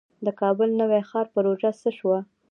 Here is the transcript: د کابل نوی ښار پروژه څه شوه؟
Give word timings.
د 0.25 0.27
کابل 0.41 0.69
نوی 0.81 1.01
ښار 1.09 1.25
پروژه 1.35 1.71
څه 1.81 1.89
شوه؟ 1.97 2.19